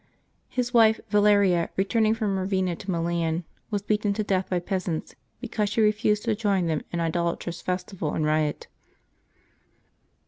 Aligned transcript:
His 0.49 0.73
wife, 0.73 0.99
Valeria, 1.11 1.69
returning 1.77 2.15
from 2.15 2.35
Eavenna 2.39 2.75
to 2.77 2.89
Milan, 2.89 3.43
was 3.69 3.83
beaten 3.83 4.13
to 4.13 4.23
death 4.23 4.49
by 4.49 4.57
peasants, 4.59 5.13
because 5.39 5.69
she 5.69 5.79
refused 5.79 6.23
to 6.25 6.33
join 6.33 6.65
them 6.65 6.79
in 6.91 6.99
an 6.99 7.05
idolatrous 7.05 7.61
festival 7.61 8.15
and 8.15 8.25
riot. 8.25 8.65